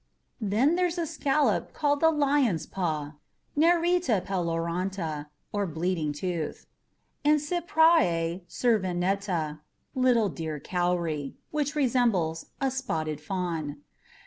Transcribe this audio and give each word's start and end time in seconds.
Then 0.41 0.73
there's 0.73 0.97
a 0.97 1.05
scallop 1.05 1.73
called 1.73 1.99
the 1.99 2.09
Lion's 2.09 2.65
Paw; 2.65 3.11
NERITA 3.55 4.23
PELORONTA, 4.25 5.27
or 5.53 5.67
Bleeding 5.67 6.11
Tooth; 6.11 6.65
and 7.23 7.39
CYPRAEA 7.39 8.41
CERVINETTA, 8.49 9.59
"little 9.93 10.29
deer 10.29 10.59
cowrie" 10.59 11.35
which 11.51 11.75
resembles 11.75 12.47
a 12.59 12.71
spotted 12.71 13.21
fawn. 13.21 13.83